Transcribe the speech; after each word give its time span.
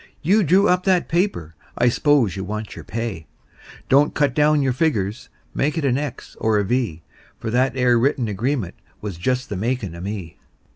You 0.23 0.41
drew 0.41 0.67
up 0.67 0.83
that 0.85 1.07
paper 1.07 1.53
I 1.77 1.89
s'pose 1.89 2.35
you 2.35 2.43
want 2.43 2.75
your 2.75 2.83
pay. 2.83 3.27
Don't 3.87 4.15
cut 4.15 4.33
down 4.33 4.63
your 4.63 4.73
figures; 4.73 5.29
make 5.53 5.77
it 5.77 5.85
an 5.85 5.95
X 5.95 6.35
or 6.39 6.57
a 6.57 6.63
V; 6.65 7.03
For 7.37 7.51
that 7.51 7.73
'ere 7.77 7.99
written 7.99 8.27
agreement 8.27 8.73
was 8.99 9.17
just 9.19 9.49
the 9.49 9.55
makin' 9.57 9.93
of 9.93 10.03
me. 10.03 10.37